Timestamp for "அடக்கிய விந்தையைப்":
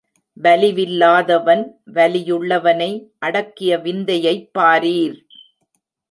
3.19-4.49